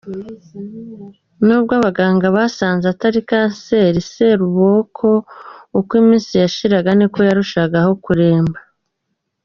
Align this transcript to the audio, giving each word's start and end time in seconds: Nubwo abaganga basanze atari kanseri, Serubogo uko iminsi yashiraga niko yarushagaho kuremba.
Nubwo 1.45 1.71
abaganga 1.79 2.25
basanze 2.37 2.85
atari 2.93 3.19
kanseri, 3.29 3.99
Serubogo 4.13 5.09
uko 5.79 5.91
iminsi 6.01 6.31
yashiraga 6.43 6.89
niko 6.97 7.19
yarushagaho 7.27 7.91
kuremba. 8.05 8.57